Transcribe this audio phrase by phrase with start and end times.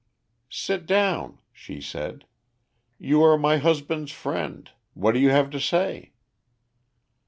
[0.49, 2.25] "Sit down," she said.
[2.97, 4.67] "You are my husband's friend.
[4.95, 6.13] What have you to say?"